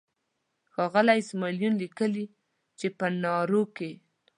ښاغلی 0.73 1.19
اسماعیل 1.21 1.57
یون 1.63 1.73
لیکي 1.81 2.23
چې 2.79 2.87
په 2.97 3.05
نارو 3.23 3.61
کې. 3.75 3.91